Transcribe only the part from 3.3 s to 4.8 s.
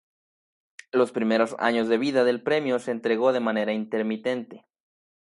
de manera intermitente.